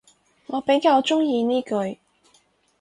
[0.47, 1.99] 我比較鍾意呢句